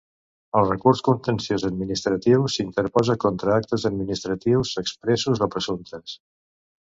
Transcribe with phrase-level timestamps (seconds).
[0.59, 6.17] El recurs contenciós administratiu s'interposa contra actes administratius expressos o presumptes.